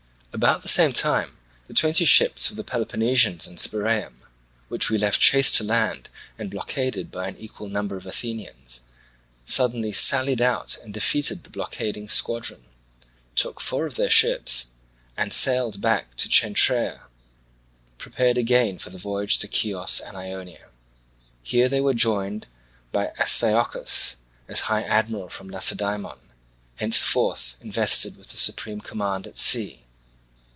About 0.33 0.61
the 0.61 0.69
same 0.69 0.93
time 0.93 1.37
the 1.67 1.73
twenty 1.73 2.05
ships 2.05 2.49
of 2.49 2.55
the 2.55 2.63
Peloponnesians 2.63 3.47
in 3.47 3.57
Spiraeum, 3.57 4.23
which 4.69 4.89
we 4.89 4.97
left 4.97 5.19
chased 5.19 5.55
to 5.55 5.63
land 5.65 6.07
and 6.39 6.49
blockaded 6.49 7.11
by 7.11 7.27
an 7.27 7.35
equal 7.35 7.67
number 7.67 7.97
of 7.97 8.05
Athenians, 8.05 8.79
suddenly 9.43 9.91
sallied 9.91 10.41
out 10.41 10.77
and 10.81 10.93
defeated 10.93 11.43
the 11.43 11.49
blockading 11.49 12.07
squadron, 12.07 12.63
took 13.35 13.59
four 13.59 13.85
of 13.85 13.95
their 13.95 14.09
ships, 14.09 14.67
and, 15.17 15.33
sailing 15.33 15.81
back 15.81 16.15
to 16.15 16.29
Cenchreae, 16.29 17.01
prepared 17.97 18.37
again 18.37 18.77
for 18.79 18.89
the 18.89 18.97
voyage 18.97 19.37
to 19.39 19.49
Chios 19.51 19.99
and 19.99 20.15
Ionia. 20.15 20.69
Here 21.43 21.67
they 21.67 21.81
were 21.81 21.93
joined 21.93 22.47
by 22.93 23.11
Astyochus 23.19 24.15
as 24.47 24.61
high 24.61 24.83
admiral 24.83 25.27
from 25.27 25.49
Lacedaemon, 25.49 26.19
henceforth 26.77 27.57
invested 27.59 28.15
with 28.15 28.29
the 28.29 28.37
supreme 28.37 28.79
command 28.79 29.27
at 29.27 29.37
sea. 29.37 29.83